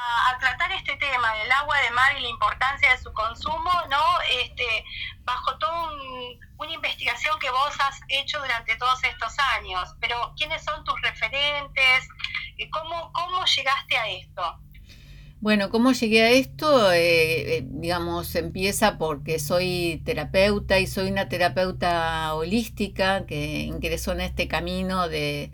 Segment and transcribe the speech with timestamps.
[0.00, 4.02] a, tratar este tema del agua de mar y la importancia de su consumo, ¿no?
[4.42, 4.84] Este,
[5.24, 5.92] bajo toda
[6.58, 9.94] una investigación que vos has hecho durante todos estos años.
[10.00, 12.08] Pero, ¿quiénes son tus referentes?
[12.70, 14.60] ¿Cómo, cómo llegaste a esto?
[15.40, 16.92] Bueno, ¿cómo llegué a esto?
[16.92, 24.20] Eh, eh, digamos, empieza porque soy terapeuta y soy una terapeuta holística que ingresó en
[24.20, 25.50] este camino de,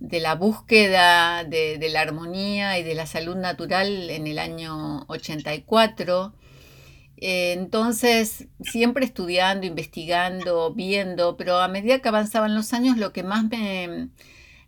[0.00, 6.34] la búsqueda de, la armonía y de la salud natural en el año 84.
[7.18, 13.22] Eh, entonces, siempre estudiando, investigando, viendo, pero a medida que avanzaban los años, lo que
[13.22, 14.10] más me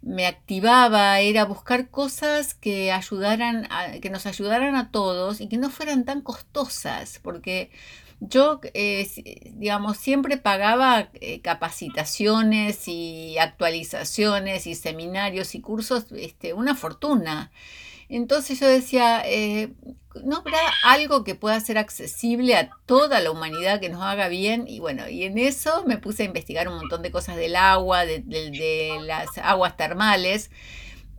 [0.01, 5.57] me activaba era buscar cosas que ayudaran a, que nos ayudaran a todos y que
[5.59, 7.71] no fueran tan costosas, porque
[8.21, 9.09] yo, eh,
[9.55, 17.53] digamos, siempre pagaba eh, capacitaciones y actualizaciones y seminarios y cursos, este, una fortuna.
[18.09, 19.73] Entonces yo decía, eh,
[20.25, 24.67] ¿no habrá algo que pueda ser accesible a toda la humanidad que nos haga bien?
[24.67, 28.05] Y bueno, y en eso me puse a investigar un montón de cosas del agua,
[28.07, 30.51] de, las aguas termales.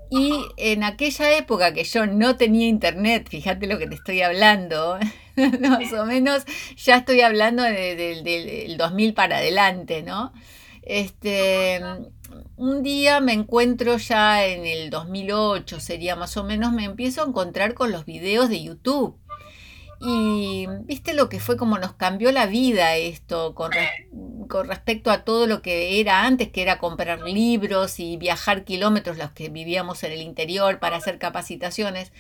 [0.10, 4.98] Y en aquella época que yo no tenía internet, fíjate lo que te estoy hablando,
[5.62, 6.44] más o menos
[6.76, 10.34] ya estoy hablando del 2000 para adelante, ¿no?
[10.82, 11.82] Este,
[12.56, 17.28] un día me encuentro ya en el 2008, sería más o menos, me empiezo a
[17.28, 19.18] encontrar con los videos de YouTube.
[20.02, 23.72] Y viste lo que fue como nos cambió la vida esto con,
[24.48, 29.18] con, respecto a todo lo que era antes, que era comprar libros y viajar kilómetros
[29.18, 32.14] los que vivíamos en el interior para hacer capacitaciones.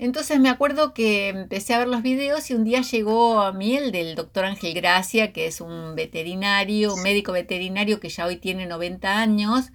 [0.00, 3.76] Entonces me acuerdo que empecé a ver los videos y un día llegó a mí
[3.76, 8.36] el del doctor Ángel Gracia, que es un veterinario, un médico veterinario que ya hoy
[8.36, 9.72] tiene 90 años.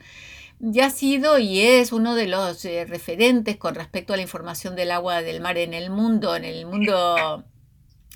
[0.58, 4.76] Ya ha sido y es uno de los eh, referentes con respecto a la información
[4.76, 7.44] del agua del mar en el mundo, en el mundo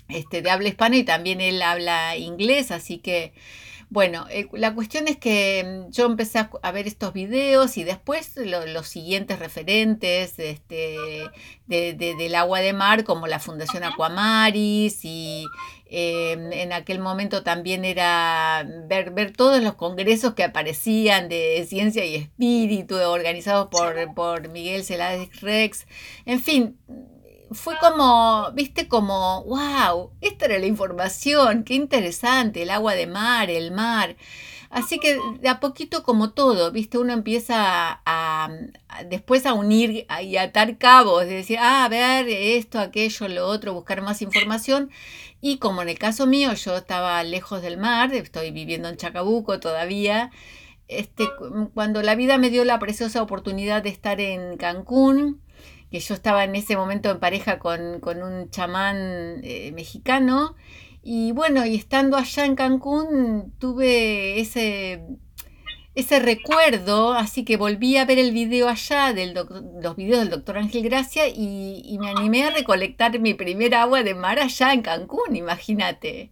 [0.07, 3.33] este, de habla hispana y también él habla inglés, así que
[3.91, 8.33] bueno, eh, la cuestión es que mm, yo empecé a, ver estos videos y después
[8.35, 10.97] los siguientes referentes este,
[11.67, 15.45] del agua de mar, como la Fundación Aquamaris y
[15.87, 22.05] em, en aquel momento también era ver, ver todos los congresos que aparecían de ciencia
[22.05, 25.87] y espíritu organizados por, por Miguel Celades Rex.
[26.25, 26.77] En fin,
[27.51, 33.49] fue como, viste, como, wow, esta era la información, qué interesante, el agua de mar,
[33.49, 34.15] el mar.
[34.69, 38.49] Así que de a poquito como todo, viste, uno empieza a,
[39.07, 43.73] después a unir y atar cabos, de decir, ah, a ver, esto, aquello, lo otro,
[43.73, 44.91] buscar más información.
[45.41, 49.59] Y como en el caso mío, yo estaba lejos del mar, estoy viviendo en Chacabuco
[49.59, 50.31] todavía,
[50.87, 51.27] este,
[51.73, 55.41] cuando la vida me dio la preciosa oportunidad de estar en Cancún,
[55.91, 60.55] que yo estaba en ese momento en pareja con, un chamán eh, mexicano.
[61.01, 65.01] Y bueno, y estando allá en Cancún tuve ese,
[65.95, 70.57] ese recuerdo, así que volví a ver el video allá, del los videos del doctor
[70.57, 75.35] Ángel Gracia, y, me animé a recolectar mi primer agua de mar allá en Cancún,
[75.35, 76.31] imagínate.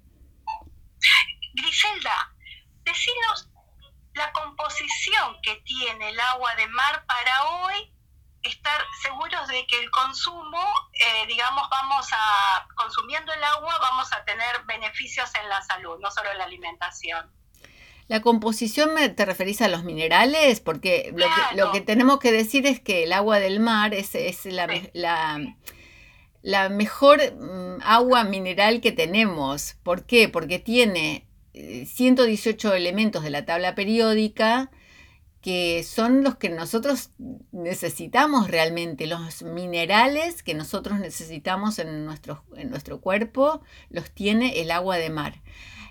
[1.53, 2.35] Griselda,
[2.83, 3.49] decinos
[4.13, 7.91] la composición que tiene el agua de mar para hoy
[8.47, 10.63] estar seguros de que el consumo,
[10.93, 16.09] eh, digamos, vamos a, consumiendo el agua, vamos a tener beneficios en la salud, no
[16.11, 17.31] solo en la alimentación.
[18.07, 20.61] La composición, ¿te referís a los minerales?
[20.61, 21.13] Porque
[21.55, 25.55] lo, que, tenemos que decir es que el agua del mar es, es la, la,
[26.41, 29.75] la, mejor mm, agua mineral que tenemos.
[29.83, 30.29] ¿Por qué?
[30.29, 34.71] Porque tiene 118 eh, elementos de la tabla periódica,
[35.47, 37.11] que son los que nosotros
[37.53, 44.71] necesitamos realmente, los minerales que nosotros necesitamos en nuestro, en nuestro cuerpo, los tiene el
[44.71, 45.41] agua de mar.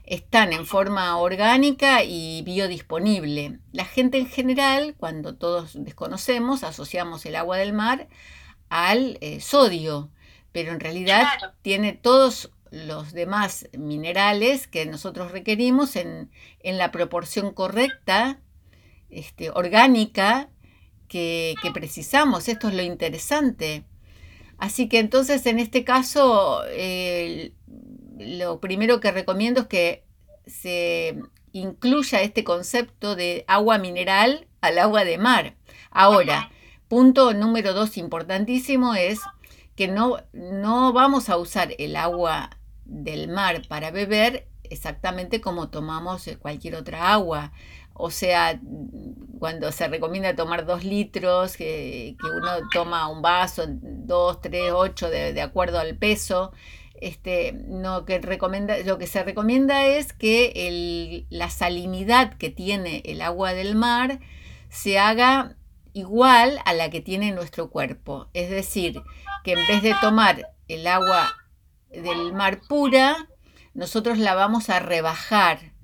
[0.05, 3.61] Están en forma orgánica y biodisponible.
[3.73, 8.09] La gente en general, cuando todos desconocemos, asociamos el agua del mar
[8.69, 10.11] al eh, sodio,
[10.53, 11.29] pero en realidad
[11.63, 16.31] tiene todos los demás minerales que nosotros requerimos en,
[16.61, 18.39] en la proporción correcta
[19.11, 20.51] este, orgánica
[21.09, 22.49] que, precisamos.
[22.49, 23.85] Esto es lo interesante.
[24.59, 26.63] Así que entonces en este caso
[28.19, 30.05] lo primero que recomiendo es que
[30.47, 31.19] se
[31.53, 35.57] incluya este concepto de agua mineral al agua de mar.
[35.91, 36.51] Ahora,
[36.89, 39.21] punto número dos importantísimo es
[39.75, 42.51] que no, no vamos a usar el agua
[42.85, 47.53] del mar para beber exactamente como tomamos cualquier otra agua.
[47.99, 48.61] O sea,
[49.39, 55.41] cuando se recomienda tomar dos litros, que, uno toma un vaso, dos, tres, ocho, de,
[55.41, 56.53] acuerdo al peso.
[57.01, 63.21] Este, no, que recomienda, lo que se recomienda es que la salinidad que tiene el
[63.21, 64.21] agua del mar
[64.71, 65.57] se haga
[65.93, 68.29] igual a la que tiene nuestro cuerpo.
[68.35, 69.03] Es decir,
[69.45, 71.35] que en vez de tomar el agua
[71.91, 73.29] del mar pura,
[73.75, 75.76] nosotros la vamos a rebajar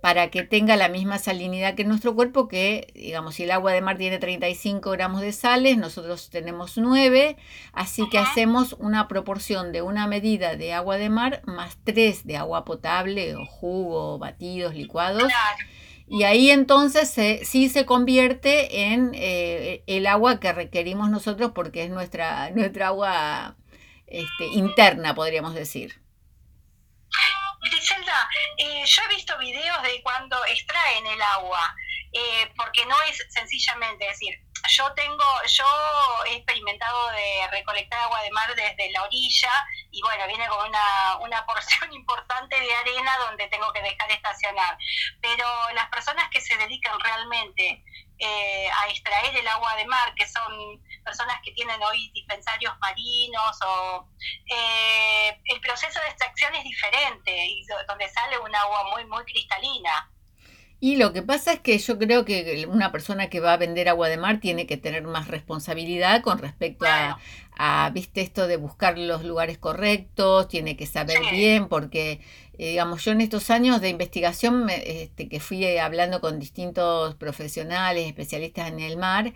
[0.00, 3.80] para que tenga la misma salinidad que nuestro cuerpo, que digamos, si el agua de
[3.80, 7.36] mar tiene 35 gramos de sales, nosotros tenemos 9,
[7.72, 12.36] así que hacemos una proporción de una medida de agua de mar más 3 de
[12.36, 15.32] agua potable o jugo, batidos, licuados.
[16.08, 17.10] Y ahí entonces
[17.42, 23.56] sí se convierte en eh, el agua que requerimos nosotros porque es nuestra, nuestra agua
[24.06, 26.05] este, interna, podríamos decir.
[27.70, 28.28] Griselda,
[28.58, 31.74] eh, yo he visto videos de cuando extraen el agua,
[32.12, 34.34] eh, porque no es sencillamente decir,
[34.68, 35.64] yo tengo, yo
[36.26, 41.16] he experimentado de recolectar agua de mar desde la orilla y bueno, viene con una,
[41.20, 44.76] una porción importante de arena donde tengo que dejar estacionar.
[45.20, 47.84] Pero las personas que se dedican realmente
[48.18, 53.58] eh, a extraer el agua de mar, que son personas que tienen hoy dispensarios marinos,
[53.64, 54.08] o
[54.50, 60.10] eh, el proceso de extracción es diferente y donde sale un agua muy, muy cristalina.
[60.78, 63.88] Y lo que pasa es que yo creo que una persona que va a vender
[63.88, 67.18] agua de mar tiene que tener más responsabilidad con respecto a,
[67.92, 72.20] viste, esto de buscar los lugares correctos, tiene que saber bien, porque,
[72.58, 78.06] eh, digamos, yo en estos años de investigación este, que fui hablando con distintos profesionales,
[78.06, 79.32] especialistas en el mar,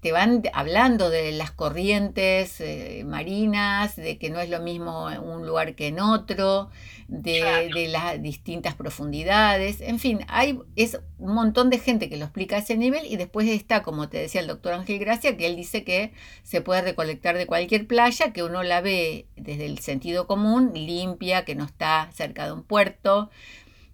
[0.00, 5.20] te van hablando de las corrientes eh, marinas, de que no es lo mismo en
[5.20, 6.70] un lugar que en otro,
[7.08, 12.56] de, las distintas profundidades, en fin, hay es un montón de gente que lo explica
[12.56, 15.56] a ese nivel y después está, como te decía el doctor Ángel Gracia, que él
[15.56, 16.12] dice que
[16.44, 21.44] se puede recolectar de cualquier playa, que uno la ve desde el sentido común, limpia,
[21.44, 23.30] que no está cerca de un puerto,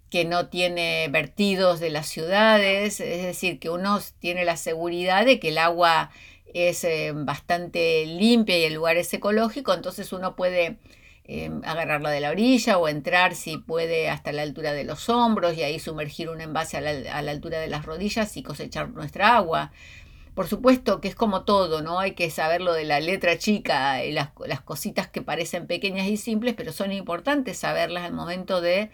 [0.09, 5.39] que no tiene vertidos de las ciudades, es decir, que uno tiene la seguridad de
[5.39, 6.11] que el agua
[6.53, 10.77] es eh, bastante limpia y el lugar es ecológico, entonces uno puede
[11.25, 15.57] eh, agarrarla de la orilla o entrar si puede hasta la altura de los hombros
[15.57, 19.73] y ahí sumergir un envase a la, altura de las rodillas y cosechar nuestra agua.
[20.35, 21.99] Por supuesto que es como todo, ¿no?
[21.99, 26.07] Hay que saber lo de la letra chica y las, las cositas que parecen pequeñas
[26.07, 28.89] y simples, pero son importantes saberlas al momento de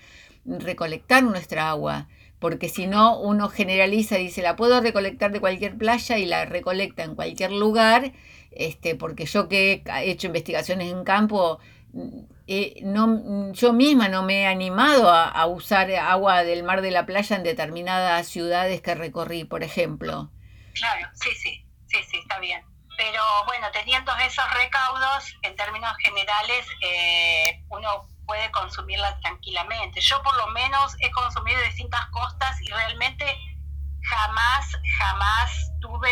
[0.45, 2.07] recolectar nuestra agua,
[2.39, 6.45] porque si no uno generaliza y dice la puedo recolectar de cualquier playa y la
[6.45, 8.11] recolecta en cualquier lugar,
[8.51, 11.59] este, porque yo que he hecho investigaciones en campo,
[12.47, 17.05] eh, no, yo misma no me he animado a, usar agua del mar de la
[17.05, 20.29] playa en determinadas ciudades que recorrí, por ejemplo.
[20.73, 22.63] Claro, sí, sí, sí, sí, está bien.
[22.97, 30.01] Pero bueno, teniendo esos recaudos, en términos generales, eh, uno puede consumirla tranquilamente.
[30.01, 33.25] Yo por lo menos he consumido distintas costas y realmente
[34.03, 36.11] jamás, jamás tuve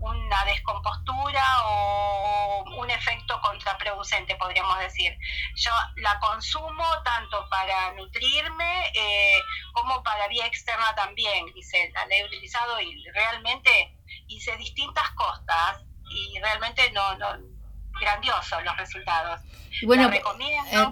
[0.00, 5.16] una descompostura o un efecto contraproducente, podríamos decir.
[5.56, 9.40] Yo la consumo tanto para nutrirme eh,
[9.72, 13.96] como para vía externa también, dice, la he utilizado y realmente
[14.28, 17.53] hice distintas costas y realmente no, no
[18.00, 19.40] grandiosos los resultados.
[19.84, 20.22] Bueno, eh,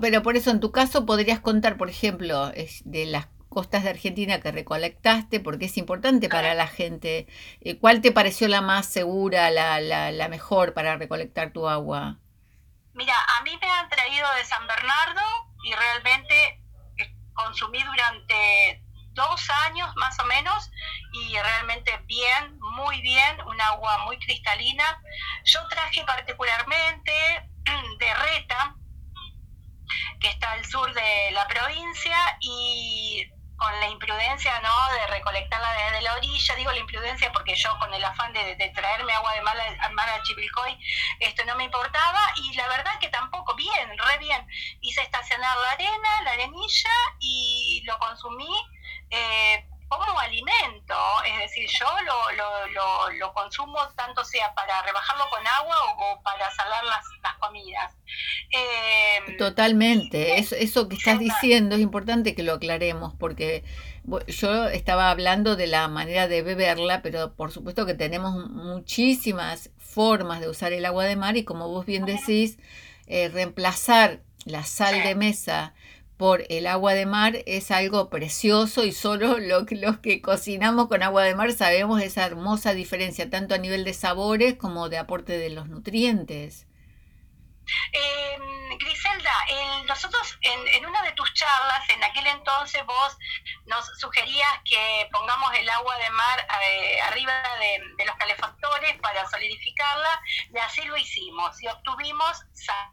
[0.00, 4.40] pero por eso en tu caso podrías contar, por ejemplo, de las costas de Argentina
[4.40, 7.26] que recolectaste, porque es importante para la gente.
[7.61, 12.18] Eh, ¿Cuál te pareció la más segura, la, la, la mejor para recolectar tu agua?
[12.94, 15.23] Mira, a mí me han traído de San Bernardo
[15.64, 16.62] y realmente
[16.99, 18.82] eh, consumí durante
[19.14, 20.71] dos años más o menos
[21.12, 25.00] y realmente bien, muy bien, un agua muy cristalina.
[25.45, 27.12] Yo traje particularmente
[27.99, 28.75] de Reta,
[30.21, 33.26] que está al sur de la provincia, y
[33.62, 34.92] con la imprudencia ¿no?
[34.92, 39.12] de recolectarla desde la orilla, digo la imprudencia porque yo con el afán de, traerme
[39.12, 39.57] agua de mar,
[39.92, 40.76] mar a Chivilcoy,
[41.21, 44.45] esto no me importaba, y la verdad que tampoco, bien, re bien,
[44.81, 46.90] hice estacionar la arena, la arenilla,
[47.21, 48.52] y lo consumí
[49.12, 50.95] eh, como alimento,
[51.26, 56.50] es decir, yo lo, lo, lo, consumo tanto sea para rebajarlo con agua o, para
[56.52, 57.92] salar las, las comidas.
[58.50, 63.64] Em, Totalmente, eso, eso que estás diciendo es importante que lo aclaremos porque
[64.28, 70.40] yo estaba hablando de la manera de beberla, pero por supuesto que tenemos muchísimas formas
[70.40, 72.59] de usar el agua de mar y como vos bien decís,
[73.07, 75.75] eh, reemplazar la sal de mesa
[76.16, 81.02] por el agua de mar es algo precioso y solo lo, los que cocinamos con
[81.02, 85.38] agua de mar sabemos esa hermosa diferencia, tanto a nivel de sabores como de aporte
[85.38, 86.66] de los nutrientes.
[87.92, 88.38] Eh,
[88.78, 89.33] Griselda,
[89.87, 93.16] nosotros en, una de tus charlas, en aquel entonces vos
[93.66, 100.21] nos sugerías que pongamos el agua de mar eh, arriba de, los calefactores para solidificarla
[100.52, 102.92] y así lo hicimos y obtuvimos sal.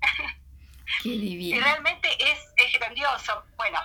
[1.04, 3.44] Y realmente es, es grandioso.
[3.56, 3.80] Bueno,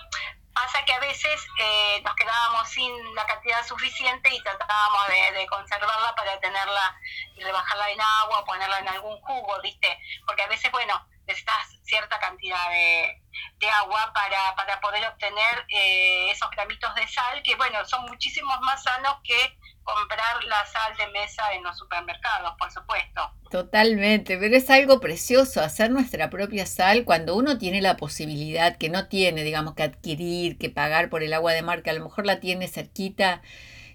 [0.58, 6.16] Pasa que a veces eh, nos quedábamos sin la cantidad suficiente y tratábamos de, conservarla
[6.16, 7.00] para tenerla
[7.36, 10.00] y rebajarla en agua, ponerla en algún jugo, ¿viste?
[10.26, 13.22] Porque a veces, bueno, necesitas cierta cantidad de,
[13.70, 18.82] agua para, para poder obtener eh, esos gramitos de sal, que, bueno, son muchísimos más
[18.82, 19.57] sanos que
[19.88, 23.22] comprar la sal de mesa en los supermercados, por supuesto.
[23.50, 28.90] Totalmente, pero es algo precioso hacer nuestra propia sal cuando uno tiene la posibilidad, que
[28.90, 32.04] no tiene, digamos, que adquirir, que pagar por el agua de mar, que a lo
[32.04, 33.42] mejor la tiene cerquita.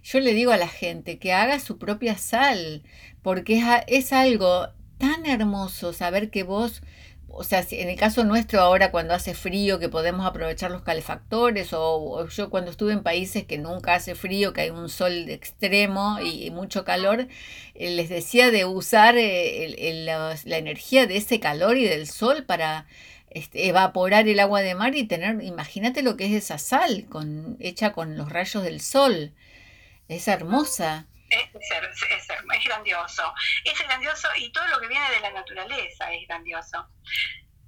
[0.03, 2.83] Yo le digo a la gente que haga su propia sal,
[3.23, 4.69] porque es, es algo
[4.99, 6.83] tan hermoso saber que vos
[7.35, 11.71] o sea, en el caso nuestro ahora cuando hace frío que podemos aprovechar los calefactores
[11.73, 16.19] o, yo cuando estuve en países que nunca hace frío, que hay un sol extremo
[16.21, 17.29] y, mucho calor,
[17.75, 22.87] eh, les decía de usar eh, la, energía de ese calor y del sol para
[23.31, 27.57] este, evaporar el agua de mar y tener, imagínate lo que es esa sal con,
[27.61, 29.33] hecha con los rayos del sol.
[30.09, 31.07] Es hermosa.
[31.33, 33.35] Es, es, grandioso.
[33.65, 36.87] Es grandioso y todo lo que viene de la naturaleza es grandioso.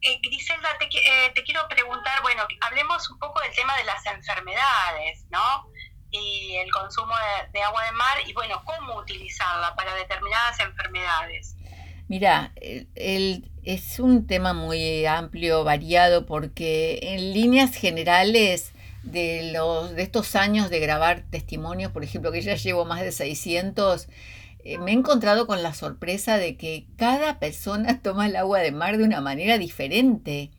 [0.03, 4.05] Eh, Griselda, te, eh, te, quiero preguntar, bueno, hablemos un poco del tema de las
[4.05, 5.71] enfermedades, ¿no?
[6.11, 7.15] Y el consumo
[7.53, 11.57] de, agua de mar y, bueno, cómo utilizarla para determinadas enfermedades.
[12.07, 12.53] Mira,
[12.95, 18.74] el, es un tema muy amplio, variado, porque en líneas generales
[19.05, 23.13] de, los, de estos años de grabar testimonios, por ejemplo, que ya llevo más de
[23.13, 24.09] 600,
[24.65, 28.73] eh, me he encontrado con la sorpresa de que cada persona toma el agua de
[28.73, 30.51] mar de una manera diferente.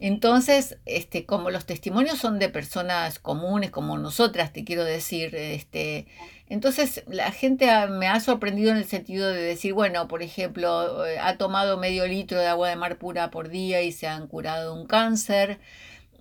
[0.00, 6.06] Entonces, este, como los testimonios son de personas comunes como nosotras, te quiero decir, este,
[6.48, 11.18] entonces la gente me ha sorprendido en el sentido de decir, bueno, por ejemplo, eh,
[11.18, 14.72] ha tomado medio litro de agua de mar pura por día y se han curado
[14.72, 15.58] un cáncer.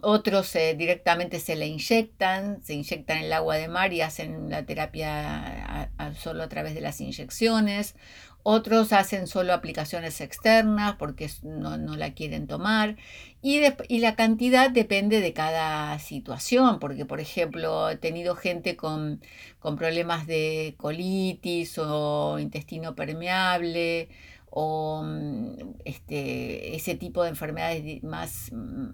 [0.02, 4.64] Otros eh, directamente se le inyectan, se inyectan el agua de mar y hacen la
[4.66, 7.96] terapia solo a través de las inyecciones.
[8.44, 12.96] Otros hacen solo aplicaciones externas porque no, la quieren tomar.
[13.42, 19.22] Y, y, la cantidad depende de cada situación, porque por ejemplo he tenido gente con,
[19.60, 24.10] con problemas de colitis o intestino permeable
[24.50, 28.52] o mm, este, ese tipo de enfermedades más,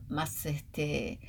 [0.10, 1.20] más este,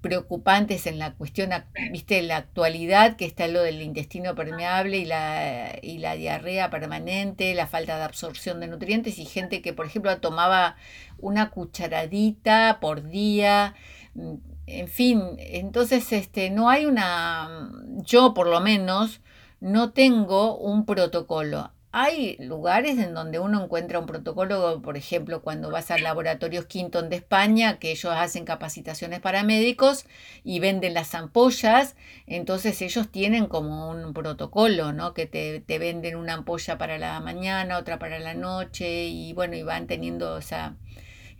[0.00, 1.50] preocupantes en la cuestión,
[1.92, 7.54] viste, la actualidad, que está lo del intestino permeable y la, y la diarrea permanente,
[7.54, 10.76] la falta de absorción de nutrientes y gente que, por ejemplo, tomaba
[11.18, 13.74] una cucharadita por día,
[14.14, 14.34] mm,
[14.66, 17.70] en fin, entonces este, no hay una,
[18.04, 19.20] yo por lo menos,
[19.60, 21.72] no tengo un protocolo.
[21.92, 27.08] Hay lugares en donde uno encuentra un protocolo, por ejemplo, cuando vas al laboratorios Quinton
[27.08, 30.06] de España, que ellos hacen capacitaciones para médicos
[30.44, 31.96] y venden las ampollas,
[32.28, 35.14] entonces ellos tienen como un protocolo, ¿no?
[35.14, 39.56] Que te, te venden una ampolla para la mañana, otra para la noche y bueno,
[39.56, 40.76] y van teniendo esa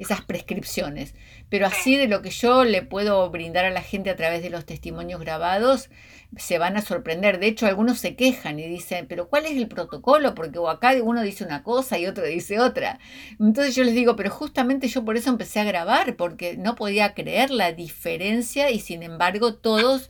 [0.01, 1.15] esas prescripciones.
[1.51, 4.51] Pero así de lo que yo le puedo brindar a la gente a través de
[4.51, 5.91] los testimonios grabados,
[6.37, 7.39] se van a sorprender.
[7.39, 10.35] De hecho, algunos se quejan y dicen, pero ¿cuál es el protocolo?
[10.35, 12.99] Porque acá uno dice una cosa y otro dice otra.
[13.39, 17.15] Entonces yo les digo, pero justamente yo por eso empecé a grabar, porque no podía
[17.15, 20.09] creer la diferencia y sin embargo todos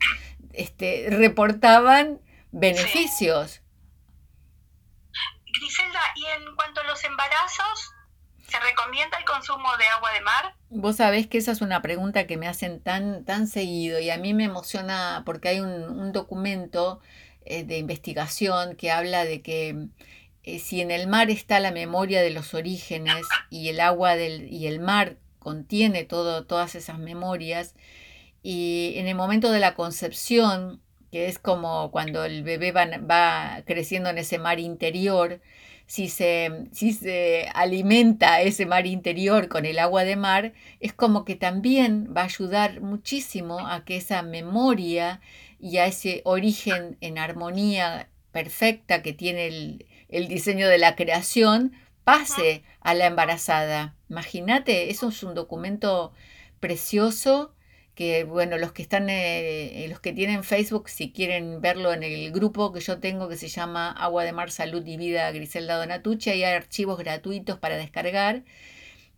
[0.52, 2.20] este, reportaban
[2.52, 3.62] beneficios.
[5.52, 7.92] Griselda, y en cuanto a los embarazos,
[8.50, 10.54] ¿Se recomienda el consumo de agua de mar?
[10.71, 14.19] Vos sabés que esa es una pregunta que me hacen tan, tan seguido y a
[14.19, 17.00] mí me emociona porque hay un, documento
[17.45, 19.87] eh, de investigación que habla de que
[20.42, 24.52] eh, si en el mar está la memoria de los orígenes y el agua del,
[24.52, 27.76] y el mar contiene todo, todas esas memorias,
[28.42, 34.11] y en el momento de la concepción, que es como cuando el bebé va creciendo
[34.11, 35.40] en ese mar interior,
[35.90, 41.25] si se, si se alimenta ese mar interior con el agua de mar, es como
[41.25, 45.20] que también va a ayudar muchísimo a que esa memoria
[45.59, 51.73] y a ese origen en armonía perfecta que tiene el, el diseño de la creación
[52.04, 53.97] pase a la embarazada.
[54.09, 56.12] Imagínate, eso es un documento
[56.61, 57.52] precioso
[58.00, 62.33] que bueno, los que están, eh, los que tienen Facebook, si quieren verlo en el
[62.33, 66.30] grupo que yo tengo que se llama Agua de Mar, Salud y Vida Griselda Donatucci,
[66.30, 68.42] hay archivos gratuitos para descargar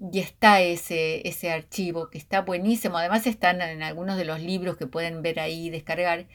[0.01, 2.99] y está ese, ese archivo que está buenísimo.
[2.99, 6.27] Además están en algunos de los libros que pueden ver ahí y descargar.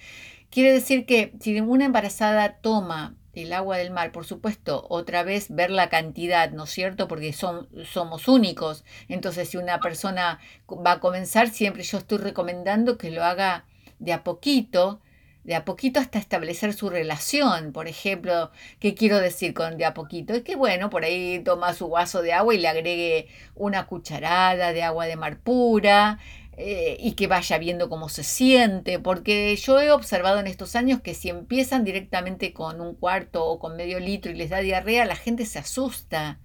[0.50, 5.48] Quiere decir que si una embarazada toma el agua del mar, por supuesto, otra vez
[5.50, 7.08] ver la cantidad, ¿no es cierto?
[7.08, 8.84] Porque son, somos únicos.
[9.08, 10.39] Entonces, si una persona
[10.70, 13.65] va a comenzar, siempre yo estoy recomendando que lo haga
[14.00, 15.01] de a poquito,
[15.44, 17.72] de a poquito hasta establecer su relación.
[17.72, 20.34] Por ejemplo, ¿qué quiero decir con de a poquito?
[20.34, 24.74] Es que, bueno, por ahí toma su vaso de agua y le agregue una cucharada
[24.74, 26.20] de agua de mar pura,
[26.60, 31.02] eh, y que vaya viendo cómo se siente, porque yo he observado en estos años
[31.02, 35.06] que si empiezan directamente con un cuarto o con medio litro y les da diarrea,
[35.06, 36.40] la gente se asusta.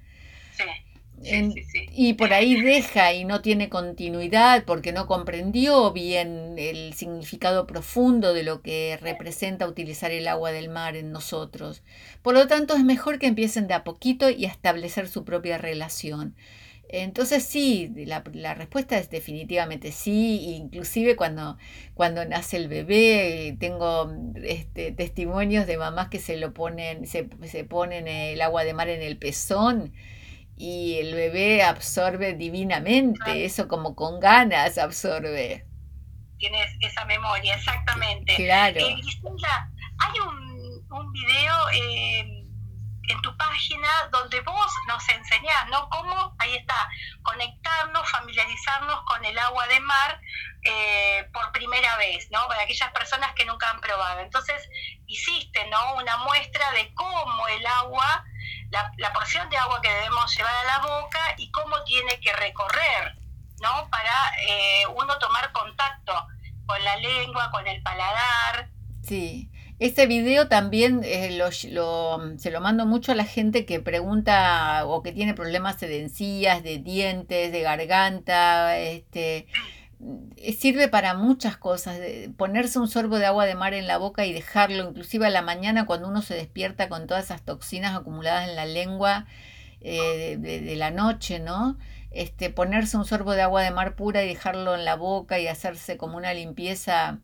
[1.93, 8.35] y por ahí deja y no tiene continuidad porque no comprendió bien el significado profundo
[8.35, 11.83] de lo que representa utilizar el agua del mar en nosotros.
[12.23, 15.59] Por lo tanto, es mejor que empiecen de a poquito y a establecer su propia
[15.59, 16.35] relación.
[16.95, 21.57] Entonces sí, la, respuesta es definitivamente sí, inclusive cuando,
[21.95, 24.13] cuando nace el bebé, tengo
[24.45, 28.91] este, testimonios de mamás que se lo ponen, se, se ponen el agua de mar
[28.91, 29.95] en el pezón
[30.59, 35.65] y el bebé absorbe divinamente, eso como con ganas absorbe.
[36.37, 38.37] Tienes esa memoria, exactamente.
[38.37, 38.81] Claro.
[38.81, 38.97] Eh,
[39.99, 41.55] hay un, un video...
[41.75, 42.42] Eh,
[43.09, 45.89] en tu página donde vos nos enseñás, ¿no?
[45.89, 46.89] Cómo, ahí está,
[47.23, 50.21] conectarnos, familiarizarnos con el agua de mar
[50.63, 52.47] eh, por primera vez, ¿no?
[52.49, 54.21] Para aquellas personas que nunca han probado.
[54.21, 54.69] Entonces,
[55.07, 55.95] hiciste, ¿no?
[55.97, 58.25] Una muestra de cómo el agua,
[58.71, 63.17] la, porción de agua que debemos llevar a la boca y cómo tiene que recorrer,
[63.61, 63.89] ¿no?
[63.91, 66.27] Para eh, uno tomar contacto
[66.67, 68.71] con la lengua, con el paladar.
[69.03, 69.52] Sí.
[69.83, 75.11] Este video también eh, se lo mando mucho a la gente que pregunta o que
[75.11, 78.79] tiene problemas de encías, de dientes, de garganta.
[78.79, 79.49] Este,
[80.37, 81.99] eh, sirve para muchas cosas.
[82.37, 85.43] Ponerse un sorbo de agua de mar en la boca y dejarlo, inclusive a la
[85.43, 89.27] mañana cuando uno se despierta con todas esas toxinas acumuladas en la lengua
[89.81, 91.77] eh, de, la noche, ¿no?
[92.13, 95.49] Este, ponerse un sorbo de agua de mar pura y dejarlo en la boca y
[95.49, 97.19] hacerse como una limpieza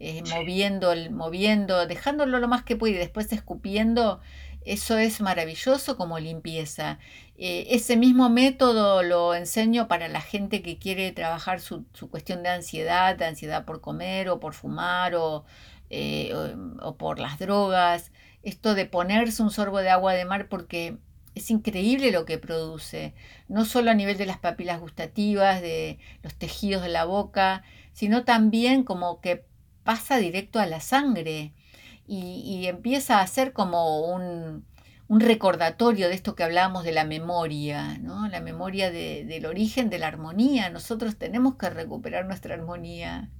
[0.00, 4.20] eh, moviendo, moviendo, dejándolo lo más que puede y después escupiendo,
[4.64, 6.98] eso es maravilloso como limpieza.
[7.36, 12.48] Eh, ese mismo método lo enseño para la gente que quiere trabajar su, cuestión de
[12.48, 15.44] ansiedad, de ansiedad por comer o por fumar o,
[15.90, 16.32] eh,
[16.80, 18.10] o, por las drogas.
[18.42, 20.96] Esto de ponerse un sorbo de agua de mar porque
[21.34, 23.14] es increíble lo que produce,
[23.48, 28.24] no solo a nivel de las papilas gustativas, de los tejidos de la boca, sino
[28.24, 29.44] también como que
[29.90, 31.52] pasa directo a la sangre
[32.06, 34.64] y, empieza a ser como un,
[35.08, 38.28] recordatorio de esto que hablábamos de la memoria, ¿no?
[38.28, 40.70] la memoria del origen de la armonía.
[40.70, 43.30] Nosotros tenemos que recuperar nuestra armonía.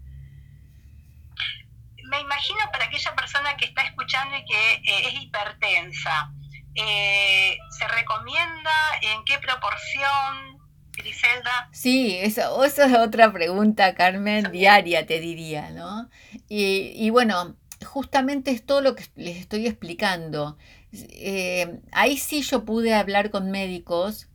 [2.10, 6.32] Me imagino para aquella persona que está escuchando y que eh, es hipertensa,
[6.74, 10.60] eh, ¿se recomienda en qué proporción
[11.00, 11.68] Griselda?
[11.72, 16.08] Sí, eso, es otra pregunta, Carmen, diaria te diría, ¿no?
[16.48, 20.58] Y, bueno, justamente es todo lo que les estoy explicando.
[20.92, 24.28] Eh, ahí sí yo pude hablar con médicos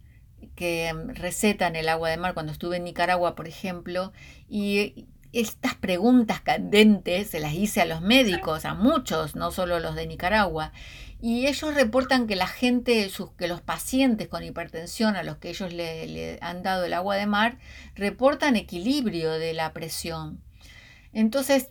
[0.56, 4.14] que recetan el agua de mar cuando estuve en Nicaragua, por ejemplo,
[4.48, 9.96] y estas preguntas candentes se las hice a los médicos, a muchos, no solo los
[9.96, 10.72] de Nicaragua.
[11.22, 15.50] Y ellos reportan que la gente, sus, que los pacientes con hipertensión a los que
[15.50, 17.58] ellos le, han dado el agua de mar,
[17.96, 20.42] reportan equilibrio de la presión.
[21.14, 21.70] Entonces,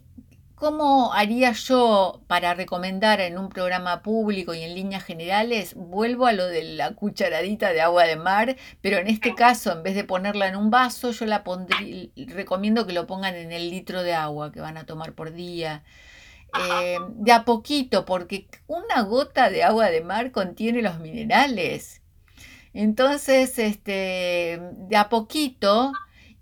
[0.54, 5.74] ¿Cómo haría yo para recomendar en un programa público y en líneas generales?
[5.74, 9.82] Vuelvo a lo de la cucharadita de agua de mar, pero en este caso, en
[9.82, 13.68] vez de ponerla en un vaso, yo la pondría, recomiendo que lo pongan en el
[13.68, 15.82] litro de agua que van a tomar por día.
[16.60, 22.02] Eh, de a poquito, porque una gota de agua de mar contiene los minerales.
[22.72, 25.92] Entonces, este, de a poquito,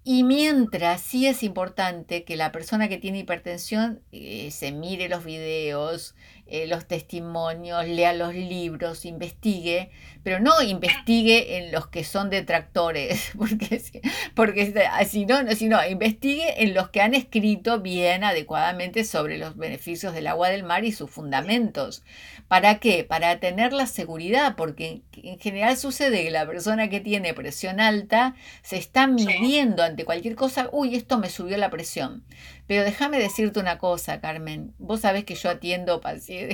[0.05, 5.25] y mientras sí es importante que la persona que tiene hipertensión eh, se mire los
[5.25, 6.15] videos,
[6.55, 9.89] eh, los testimonios, lea los libros, investigue,
[10.23, 13.81] pero no investigue en los que son detractores, porque,
[14.35, 14.75] porque
[15.07, 20.13] si no, si no, investigue en los que han escrito bien, adecuadamente sobre los beneficios
[20.13, 22.03] del agua del mar y sus fundamentos.
[22.49, 23.03] ¿Para qué?
[23.03, 28.35] Para tener la seguridad, porque en general sucede que la persona que tiene presión alta
[28.61, 32.25] se está midiendo ante cualquier cosa, uy, esto me subió la presión.
[32.67, 34.73] Pero déjame decirte una cosa, Carmen.
[34.79, 36.01] Vos sabés que yo atiendo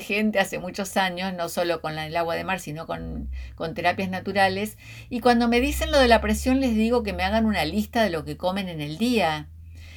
[0.00, 4.08] gente hace muchos años, no solo con el agua de mar, sino con, con terapias
[4.08, 4.78] naturales.
[5.10, 8.02] Y cuando me dicen lo de la presión, les digo que me hagan una lista
[8.02, 9.48] de lo que comen en el día.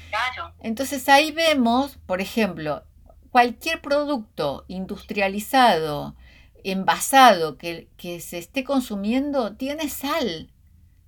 [0.10, 0.54] Claro.
[0.62, 2.84] Entonces ahí vemos, por ejemplo,
[3.32, 6.15] cualquier producto industrializado,
[6.63, 10.51] envasado que, que se esté consumiendo, tiene sal.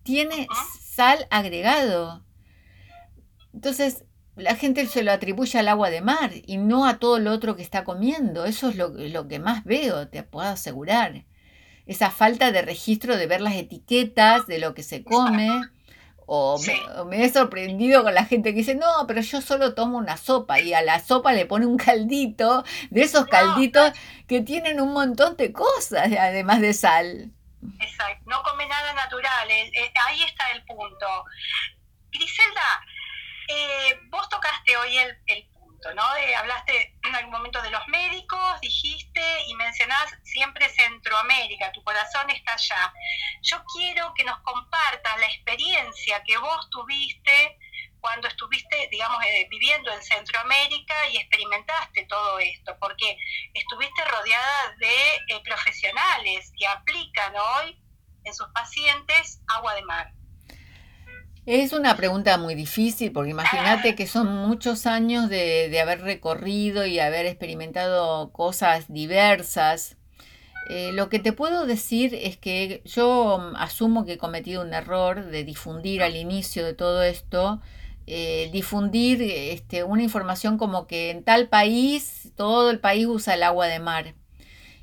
[0.04, 0.48] Tiene
[0.82, 2.24] sal agregado.
[3.54, 4.04] Entonces,
[4.36, 7.56] la gente se lo atribuye al agua de mar y no a todo lo otro
[7.56, 8.46] que está comiendo.
[8.46, 11.26] Eso es lo, que más veo, te puedo asegurar.
[11.86, 15.50] Esa falta de registro de ver las etiquetas de lo que se come.
[16.26, 16.58] O,
[17.06, 20.60] me, he sorprendido con la gente que dice, no, pero yo solo tomo una sopa
[20.62, 23.92] y a la sopa le pone un caldito, de esos calditos
[24.26, 27.32] que tienen un montón de cosas, además de sal.
[27.80, 31.06] Exacto, no come nada natural, eh, eh, ahí está el punto.
[32.10, 32.86] Griselda,
[33.48, 36.04] eh, vos tocaste hoy el, punto, ¿no?
[36.38, 42.54] hablaste en algún momento de los médicos, dijiste y mencionás siempre Centroamérica, tu corazón está
[42.54, 42.94] allá.
[43.42, 47.58] Yo quiero que nos compartas la experiencia que vos tuviste
[48.04, 53.18] cuando estuviste, digamos, eh, viviendo en Centroamérica y experimentaste todo esto, porque
[53.54, 57.82] estuviste rodeada de eh, profesionales que aplican hoy
[58.26, 60.12] en sus pacientes agua de mar.
[61.46, 67.00] Es una pregunta muy difícil porque imagínate que son muchos años de, haber recorrido y
[67.00, 69.98] haber experimentado cosas diversas.
[70.70, 75.26] Eh, lo que te puedo decir es que yo asumo que he cometido un error
[75.26, 77.60] de difundir al inicio de todo esto,
[78.08, 83.44] eh, difundir este, una información como que en tal país todo el país usa el
[83.44, 84.16] agua de mar.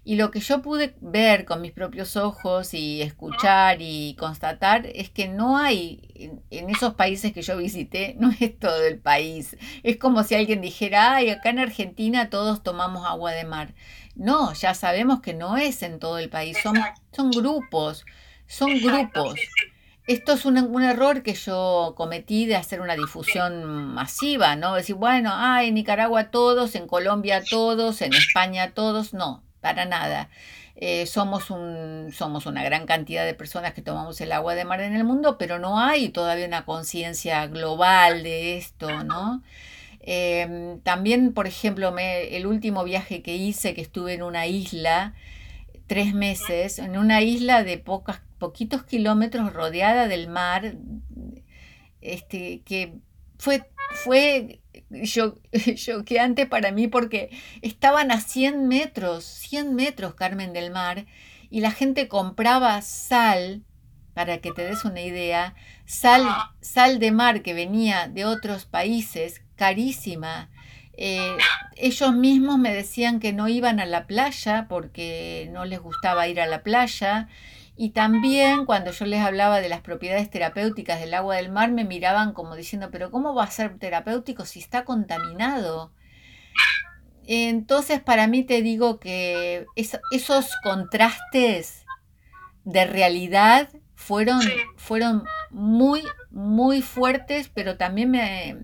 [0.03, 5.11] Y lo que yo pude ver con mis propios ojos y escuchar y constatar es
[5.11, 9.57] que no hay, en esos países que yo visité, no es todo el país.
[9.83, 13.75] Es como si alguien dijera, ay, acá en Argentina todos tomamos agua de mar.
[14.15, 16.79] No, ya sabemos que no es en todo el país, son,
[17.13, 18.07] son grupos,
[18.47, 19.39] son grupos.
[20.07, 24.75] Esto es un, un, error que yo cometí de hacer una difusión masiva, ¿no?
[24.75, 30.29] Decir, bueno, ay, en Nicaragua todos, en Colombia todos, en España todos, no para nada.
[30.77, 34.81] Eh, somos, un, somos una gran cantidad de personas que tomamos el agua de mar
[34.81, 39.43] en el mundo, pero no hay todavía una conciencia global de esto, ¿no?
[40.01, 45.15] Em, también, por ejemplo, me, el último viaje que hice, que estuve en una isla,
[45.87, 50.75] tres meses, en una isla de pocas, poquitos kilómetros rodeada del mar,
[52.01, 52.95] este, que
[53.39, 54.61] fue, fue
[55.75, 57.31] choqueante para mí porque
[57.63, 61.07] estaban a 100 metros, 100 metros, Carmen del Mar,
[61.51, 63.63] y la gente compraba sal,
[64.15, 65.55] para que te des una idea,
[65.87, 66.27] sal,
[66.61, 70.51] sal de mar que venía de otros países, carísima.
[70.95, 71.37] Eh,
[71.77, 76.41] ellos mismos me decían que no iban a la playa porque no les gustaba ir
[76.41, 77.29] a la playa
[77.83, 81.87] y también cuando yo les hablaba de las propiedades terapéuticas del agua del mar, me
[81.87, 85.91] miraban como diciendo, pero ¿cómo va a ser terapéutico si está contaminado?
[87.27, 91.87] Entonces, para mí te digo que esos contrastes
[92.65, 94.43] de realidad fueron,
[94.77, 98.59] fueron muy, muy fuertes, pero también me,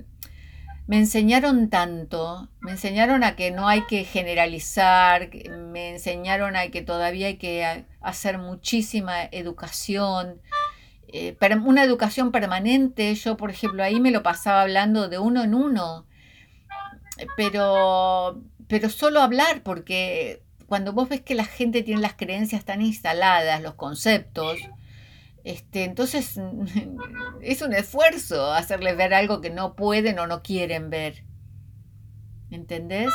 [0.86, 6.82] me enseñaron tanto, me enseñaron a que no hay que generalizar, me enseñaron a que
[6.82, 10.40] todavía hay que hacer muchísima educación,
[11.08, 13.14] eh, una educación permanente.
[13.16, 16.06] Yo, por ejemplo, ahí me lo pasaba hablando de uno en uno,
[17.36, 22.80] pero, pero solo hablar, porque cuando vos ves que la gente tiene las creencias tan
[22.80, 24.58] instaladas, los conceptos,
[25.46, 26.40] este, entonces
[27.40, 31.22] es un esfuerzo hacerles ver algo que no pueden o no quieren ver.
[32.50, 33.12] ¿Entendés?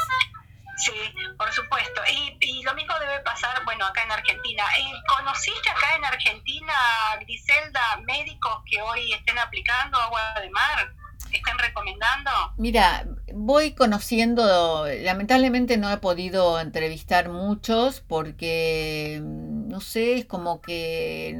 [0.78, 0.94] Sí,
[1.38, 2.02] por supuesto.
[2.40, 4.64] Y, lo mismo debe pasar, bueno, acá en Argentina.
[4.80, 6.74] Eh, ¿Conociste acá en Argentina,
[7.20, 10.94] Griselda, médicos que hoy estén aplicando agua de mar?
[11.32, 12.32] ¿Estén recomendando?
[12.58, 21.36] Mira, voy conociendo, lamentablemente no he podido entrevistar muchos porque, no sé, es como que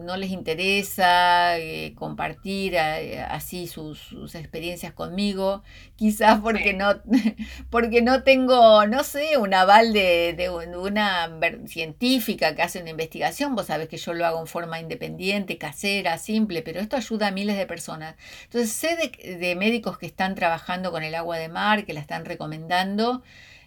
[0.00, 5.62] no les interesa eh, compartir eh, así sus, experiencias conmigo,
[5.96, 7.00] quizás porque no,
[7.70, 11.30] porque no tengo, no sé, un aval de, de, una
[11.66, 16.18] científica que hace una investigación, vos sabés que yo lo hago en forma independiente, casera,
[16.18, 18.16] simple, pero esto ayuda a miles de personas.
[18.44, 22.00] Entonces sé de, de médicos que están trabajando con el agua de mar, que la
[22.00, 23.22] están recomendando.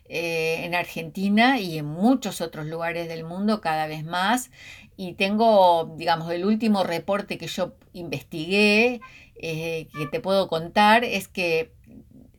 [0.09, 4.51] Eh, en Argentina y en muchos otros lugares del mundo cada vez más.
[4.97, 9.01] Y tengo, digamos, el último reporte que yo investigué,
[9.35, 11.73] eh, que te puedo contar, es que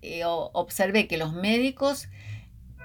[0.02, 2.08] eh, observé que los médicos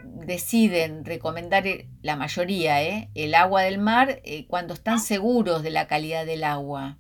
[0.04, 1.66] deciden recomendar
[2.02, 2.82] la mayoría
[3.14, 6.98] el agua del mar cuando están seguros de la calidad del agua.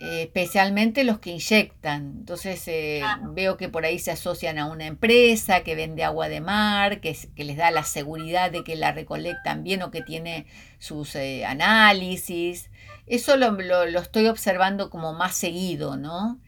[0.00, 2.16] Eh, especialmente los que inyectan.
[2.18, 3.00] Entonces eh,
[3.32, 7.16] veo que por ahí se asocian a una empresa que vende agua de mar, que,
[7.36, 10.46] que les da la seguridad de que la recolectan bien o que tiene
[10.78, 12.70] sus eh, análisis.
[13.06, 16.40] Eso lo, lo, lo, estoy observando como más seguido, ¿no?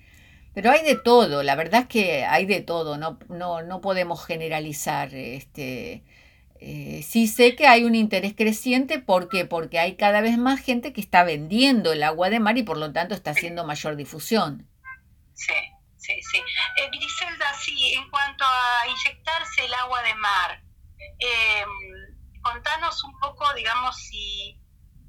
[0.52, 4.24] Pero hay de todo, la verdad es que hay de todo, no, no, no podemos
[4.24, 5.14] generalizar.
[5.14, 6.02] Este,
[6.60, 9.44] eh, sí sé que hay un interés creciente ¿por qué?
[9.44, 12.76] porque hay cada vez más gente que está vendiendo el agua de mar y por
[12.76, 14.68] lo tanto está haciendo mayor difusión.
[15.34, 15.54] Sí,
[15.96, 16.38] sí, sí.
[16.38, 20.62] Eh, Griselda, sí, en cuanto a inyectarse el agua de mar,
[21.18, 24.60] em, contanos un poco, digamos, si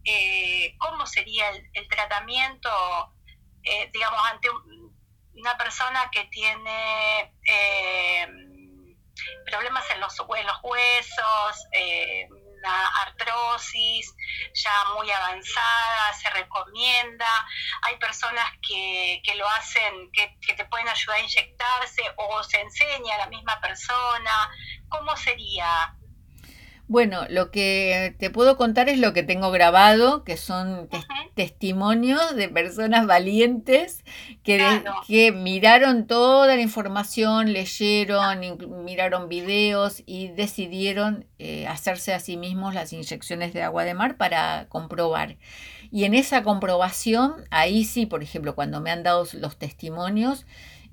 [0.04, 2.70] eh, cómo sería el, el tratamiento,
[3.64, 4.50] eh, digamos, ante
[5.34, 8.47] una persona que tiene em,
[9.46, 14.16] problemas en los, los huesos, eh, una artrosis
[14.54, 17.48] ya muy avanzada, se recomienda.
[17.84, 22.60] Hay personas que, que lo hacen, que, que, te pueden ayudar a inyectarse o se
[22.62, 24.52] enseña a la misma persona.
[24.90, 25.97] ¿Cómo sería
[26.88, 30.88] bueno, lo que te puedo contar es lo que tengo grabado, que son
[31.36, 34.06] testimonios de personas valientes
[34.42, 38.40] que, que miraron toda la información, leyeron,
[38.86, 44.16] miraron videos y decidieron eh, hacerse a sí mismos las inyecciones de agua de mar
[44.16, 45.38] para comprobar.
[45.92, 50.46] Y en esa comprobación, ahí sí, por ejemplo, cuando me han dado los testimonios,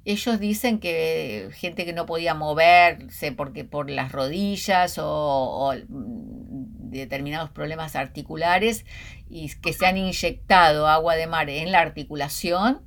[0.04, 7.50] ellos dicen que gente que no podía moverse porque por las rodillas o, mm, determinados
[7.50, 8.84] problemas articulares
[9.28, 12.82] y que se han inyectado agua de mar en la articulación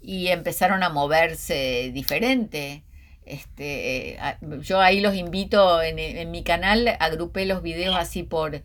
[0.00, 2.84] y empezaron a moverse diferente.
[3.26, 4.18] Este,
[4.60, 8.62] yo ahí los invito en, en mi canal, agrupé los videos así por,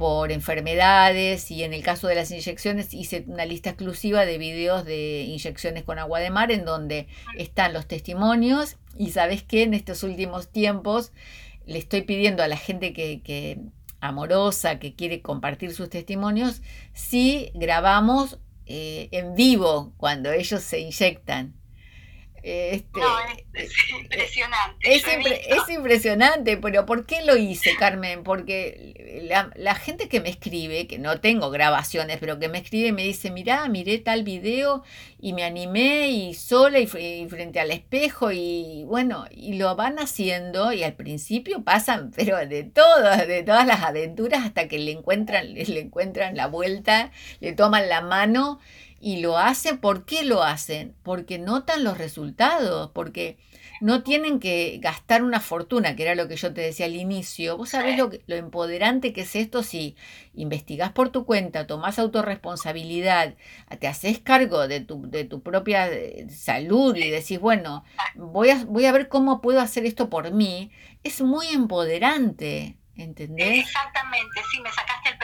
[0.00, 4.86] por enfermedades y en el caso de las inyecciones hice una lista exclusiva de videos
[4.86, 9.74] de inyecciones con agua de mar en donde están los testimonios y sabes que en
[9.74, 11.12] estos últimos tiempos
[11.66, 13.60] le estoy pidiendo a la gente que, que
[14.00, 16.62] amorosa que quiere compartir sus testimonios
[16.94, 21.59] si grabamos eh, en vivo cuando ellos se inyectan
[22.42, 23.18] este, no,
[23.52, 24.94] es, impresionante.
[24.94, 28.22] Es, impresionante, pero ¿por qué lo hice, Carmen?
[28.22, 29.24] Porque
[29.56, 33.30] la, gente que me escribe, que no tengo grabaciones, pero que me escribe me dice,
[33.30, 34.82] mirá, miré tal video
[35.18, 40.72] y me animé y sola y, frente al espejo y bueno, y lo van haciendo
[40.72, 45.52] y al principio pasan, pero de todas, de todas las aventuras hasta que le encuentran,
[45.52, 48.60] le encuentran la vuelta, le toman la mano
[49.00, 50.94] y lo hacen, ¿por qué lo hacen?
[51.02, 53.38] Porque notan los resultados, porque
[53.80, 57.56] no tienen que gastar una fortuna, que era lo que yo te decía al inicio.
[57.56, 59.96] Vos sabés lo, lo empoderante que es esto si
[60.34, 63.36] investigás por tu cuenta, tomás autorresponsabilidad,
[63.78, 67.84] te haces cargo de tu, de tu propia eh, salud y decís, bueno,
[68.14, 70.70] voy a, voy a ver cómo puedo hacer esto por mí,
[71.02, 72.76] es muy empoderante.
[72.96, 73.60] ¿Entendés?
[73.60, 75.16] Exactamente, sí, me sacaste el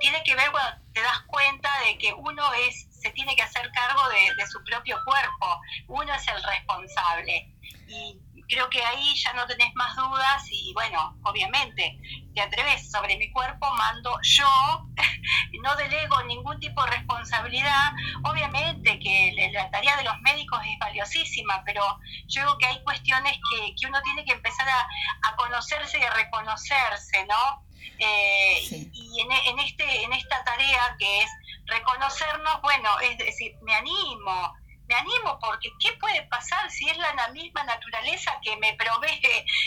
[0.00, 3.70] tiene que ver cuando te das cuenta de que uno es, se tiene que hacer
[3.72, 7.54] cargo de, su propio cuerpo, uno es el responsable.
[7.86, 11.98] Y creo que ahí ya no tenés más dudas y bueno, obviamente,
[12.34, 14.88] te atreves sobre mi cuerpo, mando yo,
[15.62, 17.92] no delego ningún tipo de responsabilidad.
[18.24, 21.82] Obviamente que la tarea de los médicos es valiosísima, pero
[22.26, 24.88] yo creo que hay cuestiones que, que uno tiene que empezar a,
[25.28, 27.67] a conocerse y a reconocerse, ¿no?
[27.98, 31.30] Eh, y en, en, este, en esta tarea que es
[31.66, 34.54] reconocernos, bueno, es decir, me animo,
[34.88, 39.20] me animo porque ¿qué puede pasar si es la misma naturaleza que me provee,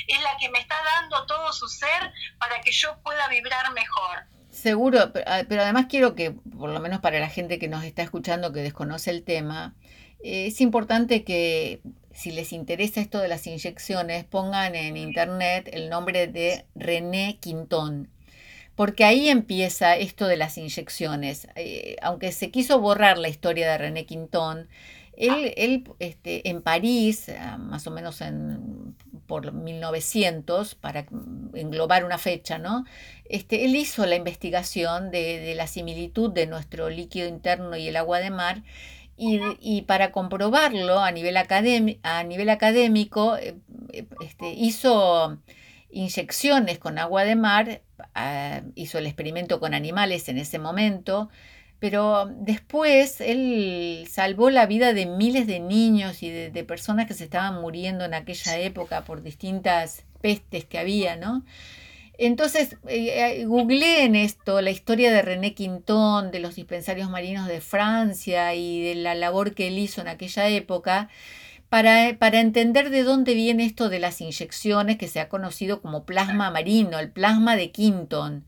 [0.08, 4.26] es la que me está dando todo su ser para que yo pueda vibrar mejor?
[4.50, 8.02] Seguro, ah, pero además quiero que, por lo menos para la gente que nos está
[8.02, 9.76] escuchando que desconoce el tema,
[10.24, 11.82] eh, es importante que
[12.14, 18.10] si les interesa esto de las inyecciones, pongan en internet el nombre de René Quintón
[18.76, 21.48] porque ahí empieza esto de las inyecciones.
[21.56, 24.70] Eh, aunque se quiso borrar la historia de René Quintón,
[25.16, 28.96] él, él este, en París, ah, más o menos en,
[29.28, 31.06] por 1900, para
[31.54, 32.86] englobar una fecha, ¿no?
[33.26, 38.20] Este, él hizo la investigación de, la similitud de nuestro líquido interno y el agua
[38.20, 38.64] de mar,
[39.18, 43.56] y, para comprobarlo a nivel, a nivel académico, eh,
[43.94, 45.38] eh, este, hizo
[45.92, 47.82] inyecciones con agua de mar,
[48.16, 51.30] ah, hizo el experimento con animales en ese momento,
[51.80, 57.24] pero después él salvó la vida de miles de niños y de, personas que se
[57.24, 61.44] estaban muriendo en aquella época por distintas pestes que había, ¿no?
[62.24, 67.62] Entonces, eh, eh, en esto la historia de René Quintón, de los dispensarios marinos de
[67.62, 71.10] Francia y de la labor que él hizo en aquella época,
[71.70, 76.06] para, para, entender de dónde viene esto de las inyecciones que se ha conocido como
[76.06, 78.46] plasma marino, el plasma de Quinton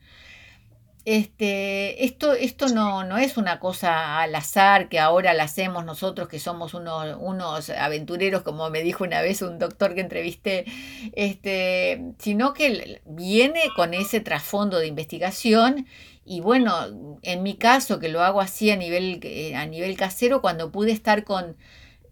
[1.05, 6.29] este, esto, esto no, no es una cosa al azar que ahora la hacemos nosotros
[6.29, 10.65] que somos unos, unos aventureros, como me dijo una vez un doctor que entrevisté,
[11.13, 15.87] este, sino que viene con ese trasfondo de investigación
[16.25, 20.41] y bueno, en mi caso, que lo hago así a nivel, eh, a nivel casero,
[20.41, 21.57] cuando pude estar con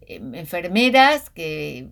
[0.06, 1.88] em, enfermeras que,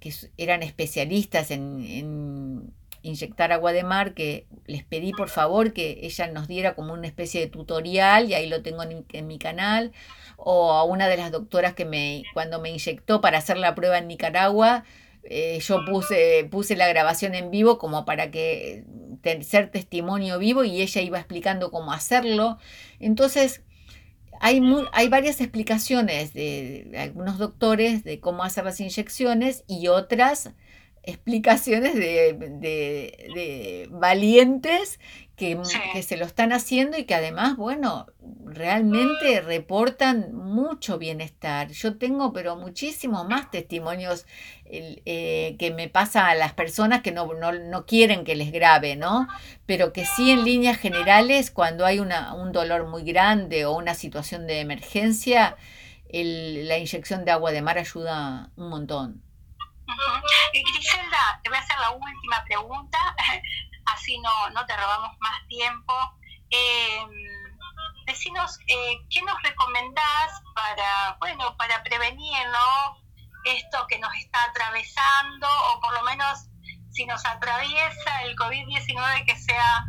[0.00, 2.74] que eran especialistas en
[3.06, 7.06] inyectar agua de mar, que les pedí por favor que ella nos diera como una
[7.06, 9.92] especie de tutorial y ahí lo tengo en, mi canal,
[10.36, 13.98] o a una de las doctoras que me, cuando me inyectó para hacer la prueba
[13.98, 14.84] en Nicaragua,
[15.24, 18.84] eh, yo puse, puse la grabación en vivo como para que
[19.42, 22.58] ser testimonio vivo y ella iba explicando cómo hacerlo.
[23.00, 23.62] Entonces,
[24.40, 30.50] hay, hay varias explicaciones de algunos doctores de cómo hacer las inyecciones y otras
[31.06, 35.00] explicaciones de, valientes
[35.36, 35.58] que,
[35.92, 38.06] que, se lo están haciendo y que además, bueno,
[38.44, 41.70] realmente reportan mucho bienestar.
[41.70, 44.26] Yo tengo, pero muchísimos más testimonios
[44.64, 49.28] eh, que me pasa a las personas que no, no, quieren que les grabe, ¿no?
[49.66, 53.94] Pero que sí en líneas generales, cuando hay una, un dolor muy grande o una
[53.94, 55.56] situación de emergencia,
[56.12, 59.25] la inyección de agua de mar ayuda un montón.
[60.52, 62.98] Griselda, te voy a hacer la última pregunta,
[63.86, 65.94] así no, no te robamos más tiempo.
[66.50, 67.00] Eh,
[68.06, 72.36] decinos, ¿qué nos recomendás para, bueno, para prevenir
[73.44, 76.48] esto que nos está atravesando, o por lo menos
[76.90, 79.84] si nos atraviesa el COVID-19 que sea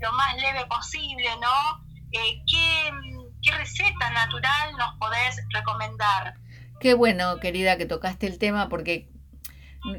[0.00, 1.84] lo más leve posible, ¿no?
[2.12, 2.90] Eh, ¿qué,
[3.42, 6.34] ¿Qué receta natural nos podés recomendar?
[6.80, 9.08] Qué bueno, querida, que tocaste el tema porque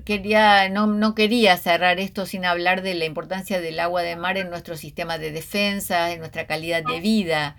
[0.05, 4.37] quería, no, no, quería cerrar esto sin hablar de la importancia del agua de mar
[4.37, 7.57] en nuestro sistema de defensa, en nuestra calidad de vida.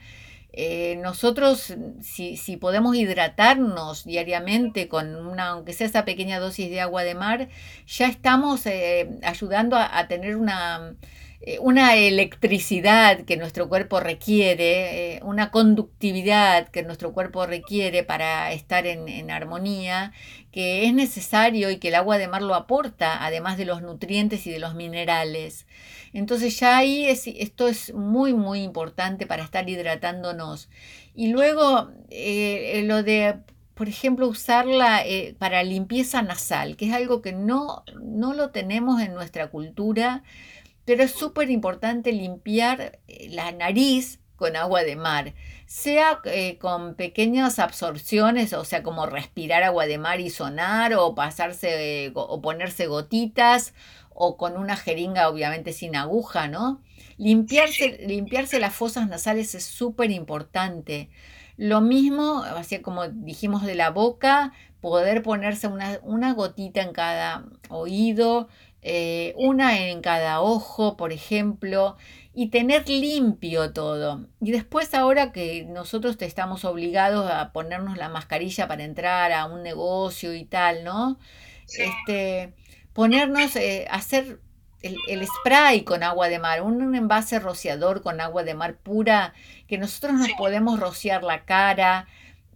[0.56, 6.80] Eh, nosotros, si, si, podemos hidratarnos diariamente con una, aunque sea esa pequeña dosis de
[6.80, 7.48] agua de mar,
[7.88, 10.94] ya estamos eh, ayudando a, tener una,
[11.60, 19.08] una electricidad que nuestro cuerpo requiere, una conductividad que nuestro cuerpo requiere para estar en,
[19.08, 20.12] en armonía
[20.54, 24.46] que es necesario y que el agua de mar lo aporta, además de los nutrientes
[24.46, 25.66] y de los minerales.
[26.12, 30.70] Entonces ya ahí es, esto es muy, muy importante para estar hidratándonos.
[31.12, 33.40] Y luego eh, lo de,
[33.74, 39.02] por ejemplo, usarla eh, para limpieza nasal, que es algo que no, no lo tenemos
[39.02, 40.22] en nuestra cultura,
[40.84, 45.34] pero es súper importante limpiar eh, la nariz con agua de mar,
[45.66, 51.14] sea eh, con pequeñas absorciones, o sea, como respirar agua de mar y sonar, o
[51.14, 53.74] pasarse o ponerse gotitas,
[54.14, 56.80] o con una jeringa obviamente sin aguja, ¿no?
[57.16, 61.10] Limpiarse, limpiarse las fosas nasales es súper importante.
[61.56, 67.44] Lo mismo, así como dijimos de la boca, poder ponerse una, una gotita en cada
[67.68, 68.48] oído,
[68.86, 71.96] eh, una en cada ojo, por ejemplo,
[72.34, 74.26] y tener limpio todo.
[74.42, 79.62] Y después ahora que nosotros estamos obligados a ponernos la mascarilla para entrar a un
[79.62, 81.18] negocio y tal, ¿no?
[81.78, 82.52] Este,
[82.92, 84.40] ponernos, eh, hacer
[84.82, 89.32] el, el, spray con agua de mar, un envase rociador con agua de mar pura,
[89.66, 92.06] que nosotros nos podemos rociar la cara,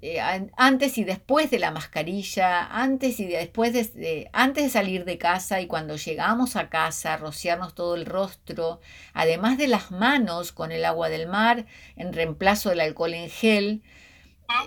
[0.01, 0.21] eh,
[0.57, 5.61] antes y después de la mascarilla, antes y después de, antes de salir de casa
[5.61, 8.81] y cuando llegamos a casa, rociarnos todo el rostro,
[9.13, 13.83] además de las manos con el agua del mar en reemplazo del alcohol en gel.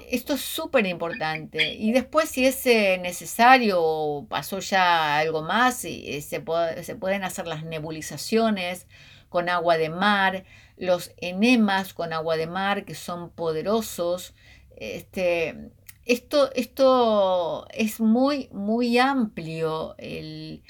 [0.10, 1.74] Esto es súper importante.
[1.74, 6.44] Y después, si es eh, necesario o pasó ya algo más, y, eh, se,
[6.84, 8.88] se pueden hacer las nebulizaciones
[9.30, 10.44] con agua de mar,
[10.78, 14.36] los enemas con agua de mar que son poderosos.
[14.82, 15.70] Este,
[16.08, 20.64] esto, esto es muy, muy amplio el,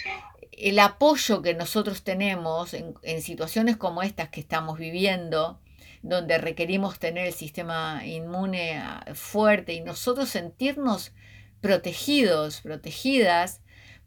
[0.81, 5.61] apoyo que nosotros tenemos en, en situaciones como estas que estamos viviendo
[6.01, 11.13] donde requerimos tener el sistema inmune ah, fuerte y nosotros sentirnos
[11.61, 13.61] protegidos, protegidas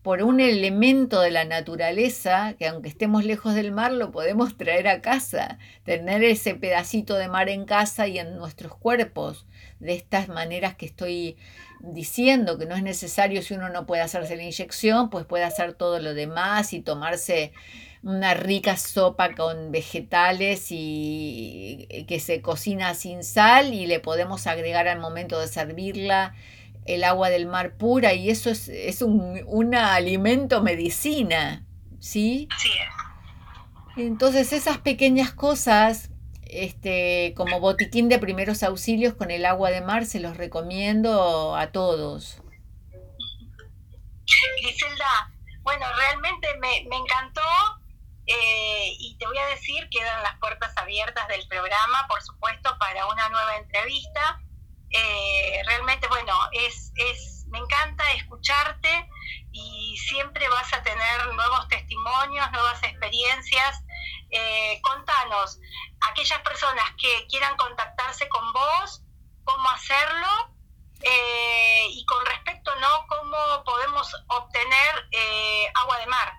[0.05, 4.87] por un elemento de la naturaleza que aunque estemos lejos del mar lo podemos traer
[4.87, 9.47] a casa, tener ese pedacito de mar en casa y en nuestros cuerpos,
[9.81, 11.39] de estas maneras que estoy
[11.81, 15.73] diciendo, que no es necesario si uno no puede hacerse la inyección, pues puede hacer
[15.73, 17.53] todo lo demás y tomarse
[18.03, 24.87] una rica sopa con vegetales y que se cocina sin sal y le podemos agregar
[24.87, 26.35] al momento de servirla
[26.85, 31.65] el agua del mar pura y eso es, es un alimento medicina,
[32.01, 32.49] ¿sí?
[32.59, 32.71] Sí.
[33.97, 36.11] Entonces esas pequeñas cosas,
[36.43, 41.71] este, como botiquín de primeros auxilios con el agua de mar, se los recomiendo a
[41.71, 42.43] todos.
[44.61, 45.33] Griselda,
[45.63, 47.41] bueno, realmente me, me encantó
[48.27, 53.07] eh, y te voy a decir, quedan las puertas abiertas del programa, por supuesto, para
[53.07, 54.41] una nueva entrevista.
[54.97, 59.09] Eh, realmente, bueno, es, es, me encanta escucharte
[59.51, 63.83] y siempre vas a tener nuevos testimonios, nuevas experiencias.
[64.31, 65.59] Eh, contanos,
[66.11, 69.03] aquellas personas que quieran contactarse con vos,
[69.43, 70.29] cómo hacerlo
[71.91, 73.07] y con respecto, ¿no?
[73.09, 75.09] ¿Cómo podemos obtener
[75.75, 76.33] agua de mar?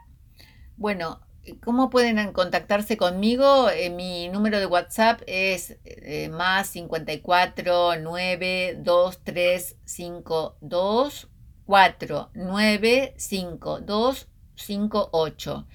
[0.75, 1.24] Bueno,
[1.63, 3.69] ¿Cómo pueden contactarse conmigo?
[3.69, 11.29] Eh, mi número de WhatsApp es eh, más 54 9 2 3 5 2
[11.65, 15.67] 4 9 5 2 5 8.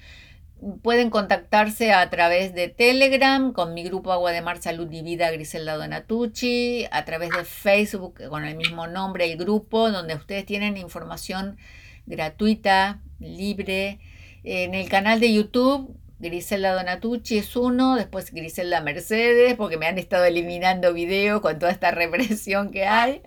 [0.83, 5.31] Pueden contactarse a través de Telegram con mi grupo Agua de Mar Salud y Vida
[5.31, 10.75] Griselda Donatucci, a través de Facebook con el mismo nombre, el grupo, donde ustedes tienen
[10.75, 11.57] información
[12.05, 13.99] gratuita, libre
[14.43, 19.97] en el canal de YouTube, Griselda Donatucci es uno, después Griselda Mercedes, porque me han
[19.97, 23.21] estado eliminando videos con toda esta represión que hay.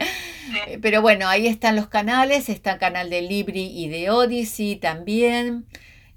[0.68, 4.76] Eh, pero bueno, ahí están los canales, está el canal de Libri y de Odyssey
[4.76, 5.66] también.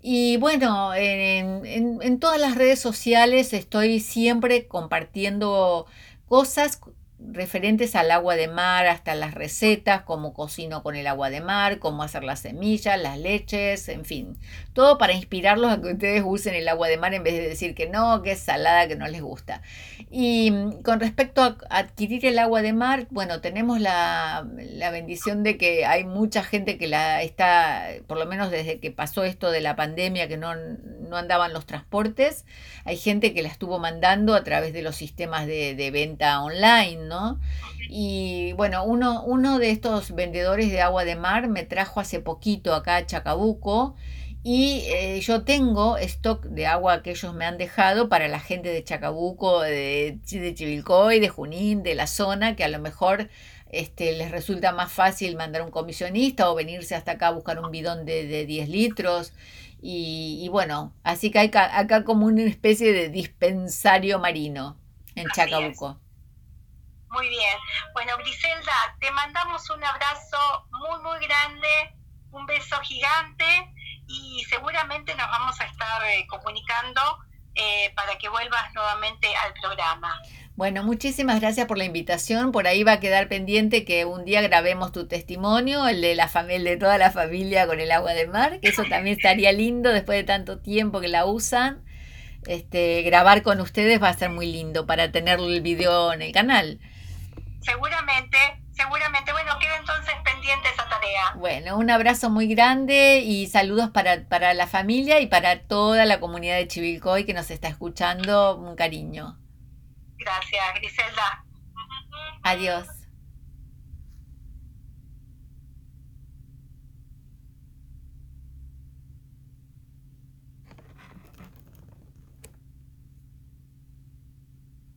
[0.01, 5.87] Y bueno, en, en todas las redes sociales estoy siempre compartiendo
[6.27, 6.79] cosas
[7.19, 11.79] referentes al agua de mar, hasta las recetas, cómo cocino con el agua de mar,
[11.79, 14.37] cómo hacer las semillas, las leches, en fin,
[14.73, 17.73] todo para inspirarlos a que ustedes usen el agua de mar en vez de decir
[17.73, 19.63] que no, que es salada, que no les gusta.
[20.11, 25.41] Y mm, con respecto a adquirir el agua de mar, bueno, tenemos la, la bendición
[25.41, 29.49] de que hay mucha gente que la está, por lo menos desde que pasó esto
[29.49, 32.45] de la pandemia, que no, no andaban los transportes,
[32.85, 37.06] hay gente que la estuvo mandando a través de los sistemas de, de venta online,
[37.07, 37.39] ¿no?
[37.89, 42.73] Y bueno, uno, uno de estos vendedores de agua de mar me trajo hace poquito
[42.73, 43.95] acá a Chacabuco
[44.49, 48.69] y eh, yo tengo stock de agua que ellos me han dejado para la gente
[48.69, 53.29] de Chacabuco, de, de Chivilcoy, de Junín, de la zona, que a lo mejor
[53.71, 57.71] este, les resulta más fácil mandar un comisionista o venirse hasta acá a buscar un
[57.71, 59.33] bidón de, de 10 litros.
[59.81, 64.77] Y, bueno, así que hay acá como una especie de dispensario marino
[65.15, 65.99] en Chacabuco.
[67.09, 67.57] Muy bien.
[67.93, 71.95] Bueno, Griselda, te mandamos un abrazo muy, muy grande,
[72.31, 73.45] un beso gigante
[74.07, 77.01] y seguramente nos vamos a estar eh, comunicando
[77.55, 80.21] eh, para que vuelvas nuevamente al programa.
[80.55, 82.51] Bueno, muchísimas gracias por la invitación.
[82.51, 86.27] Por ahí va a quedar pendiente que un día grabemos tu testimonio, el de la
[86.27, 89.91] familia, de toda la familia con el agua de mar, que eso también estaría lindo
[89.91, 91.83] después de tanto tiempo que la usan.
[92.47, 96.31] Este, grabar con ustedes va a ser muy lindo para tener el video en el
[96.31, 96.79] canal
[97.61, 98.37] seguramente,
[98.71, 101.33] seguramente, bueno, queda entonces pendiente esa tarea.
[101.35, 106.19] Bueno, un abrazo muy grande y saludos para, para la familia y para toda la
[106.19, 108.57] comunidad de Chivilcoy que nos está escuchando.
[108.57, 109.37] Un cariño.
[110.17, 111.43] Gracias, Griselda.
[112.43, 112.96] Adiós.